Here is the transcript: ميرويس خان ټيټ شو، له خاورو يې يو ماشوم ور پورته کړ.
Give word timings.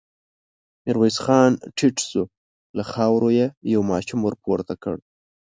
ميرويس 0.83 1.17
خان 1.23 1.51
ټيټ 1.77 1.95
شو، 2.09 2.23
له 2.77 2.83
خاورو 2.91 3.29
يې 3.37 3.47
يو 3.73 3.81
ماشوم 3.91 4.19
ور 4.23 4.35
پورته 4.43 4.73
کړ. 4.83 4.95